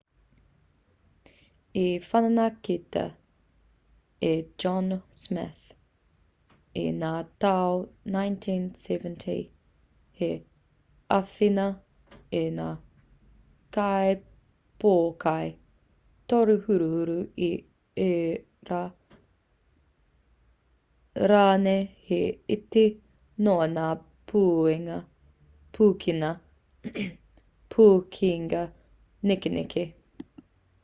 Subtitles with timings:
[1.85, 3.03] i whanaketia
[4.31, 4.31] e
[4.61, 4.87] john
[5.19, 5.59] smith
[6.81, 7.11] i ngā
[7.45, 7.77] tau
[8.15, 9.37] 1970
[10.21, 10.31] hei
[11.17, 11.67] āwhina
[12.39, 12.67] i ngā
[13.77, 15.49] kaipōkai
[16.33, 17.15] torehuruhuru
[17.47, 17.49] i
[18.07, 18.83] ērā
[21.33, 22.21] rānei he
[22.57, 22.85] iti
[23.49, 23.87] noa ngā
[27.77, 28.67] pūkenga
[29.31, 29.89] nekeneke